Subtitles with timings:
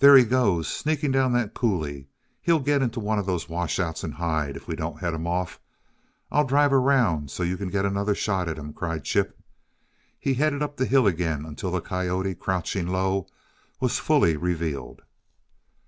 [0.00, 2.08] "There he goes, sneaking down that coulee!
[2.42, 5.60] He'll get into one of those washouts and hide, if we don't head him off.
[6.32, 9.38] I'll drive around so you can get another shot at him," cried Chip.
[10.18, 13.28] He headed up the hill again until the coyote, crouching low,
[13.78, 15.02] was fully revealed.